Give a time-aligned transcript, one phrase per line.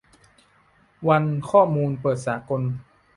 [1.07, 2.61] วันข้อมูลเปิดสากล